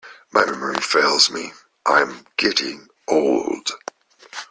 My 0.31 0.43
memory 0.47 0.81
fails 0.81 1.29
me, 1.29 1.53
am 1.85 2.09
I 2.11 2.23
getting 2.35 2.87
old? 3.07 3.69